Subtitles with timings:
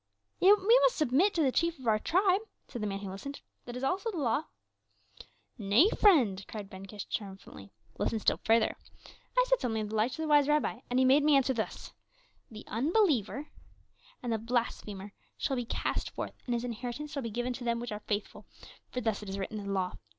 [0.39, 3.39] '""Yet must we submit to the chief of our tribe," said the man who listened,
[3.65, 4.45] "that is also the law."
[5.59, 8.75] "Nay, friend," cried Ben Kish triumphantly, "listen still further.
[9.37, 11.53] I said something of the like to the wise Rabbi, and he made me answer
[11.53, 11.93] thus:
[12.49, 13.49] 'The unbeliever
[14.23, 17.79] and the blasphemer shall be cast forth and his inheritance shall be given to them
[17.79, 18.47] which are faithful,
[18.89, 19.93] for thus is it written in the law.